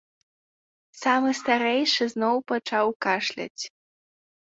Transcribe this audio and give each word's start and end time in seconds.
Самы 1.01 1.29
старэйшы 1.41 2.03
зноў 2.17 2.35
пачаў 2.55 2.87
кашляць. 3.07 3.63